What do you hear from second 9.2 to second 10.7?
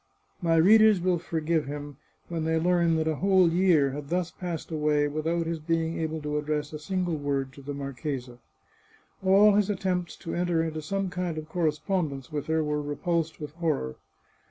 All his attempts to enter